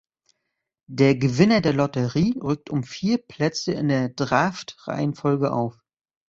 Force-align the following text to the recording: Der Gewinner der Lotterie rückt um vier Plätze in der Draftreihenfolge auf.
Der 0.89 1.15
Gewinner 1.15 1.61
der 1.61 1.73
Lotterie 1.73 2.35
rückt 2.41 2.71
um 2.71 2.83
vier 2.83 3.19
Plätze 3.19 3.73
in 3.73 3.87
der 3.89 4.09
Draftreihenfolge 4.09 5.53
auf. 5.53 5.77